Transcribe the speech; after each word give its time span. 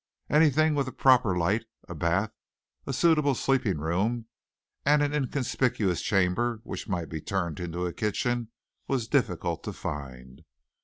Anything 0.31 0.73
with 0.73 0.87
a 0.87 0.91
proper 0.91 1.37
light, 1.37 1.65
a 1.87 1.93
bath, 1.93 2.31
a 2.87 2.91
suitable 2.91 3.35
sleeping 3.35 3.77
room, 3.77 4.25
and 4.83 5.03
an 5.03 5.13
inconspicuous 5.13 6.01
chamber 6.01 6.59
which 6.63 6.87
might 6.89 7.07
be 7.07 7.21
turned 7.21 7.59
into 7.59 7.85
a 7.85 7.93
kitchen, 7.93 8.47
was 8.87 9.07
difficult 9.07 9.63
to 9.65 9.73
find. 9.73 10.41